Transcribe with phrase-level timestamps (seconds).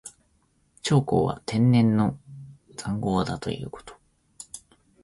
[0.81, 2.17] 長江は天然の
[2.75, 3.95] 塹壕だということ。